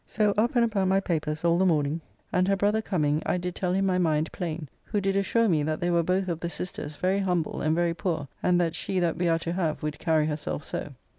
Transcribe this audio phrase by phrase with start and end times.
[0.07, 2.01] So up and about my papers all the morning,
[2.33, 5.61] and her brother coming I did tell him my mind plain, who did assure me
[5.61, 8.99] that they were both of the sisters very humble and very poor, and that she
[8.99, 10.95] that we are to have would carry herself so.